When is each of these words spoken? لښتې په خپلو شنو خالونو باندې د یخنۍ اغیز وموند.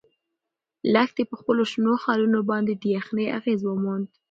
لښتې 0.93 1.23
په 1.29 1.35
خپلو 1.39 1.63
شنو 1.71 1.93
خالونو 2.03 2.39
باندې 2.51 2.73
د 2.75 2.83
یخنۍ 2.97 3.25
اغیز 3.37 3.59
وموند. 3.65 4.05